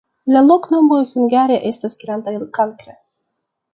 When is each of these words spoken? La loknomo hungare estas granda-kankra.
La 0.35 0.41
loknomo 0.51 0.97
hungare 1.11 1.59
estas 1.73 1.99
granda-kankra. 2.05 2.97